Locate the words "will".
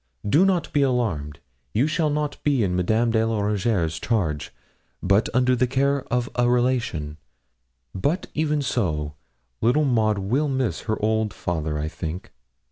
10.17-10.47